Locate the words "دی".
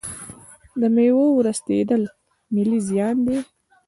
3.27-3.37